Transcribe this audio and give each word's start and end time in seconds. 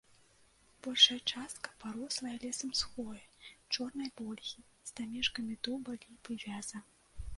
Большая 0.85 1.17
частка 1.31 1.69
парослая 1.83 2.33
лесам 2.45 2.69
з 2.79 2.89
хвоі, 2.93 3.21
чорнай 3.77 4.09
вольхі, 4.17 4.59
з 4.91 4.97
дамешкамі 5.01 5.53
дуба, 5.69 5.91
ліпы, 6.03 6.31
вяза. 6.47 6.79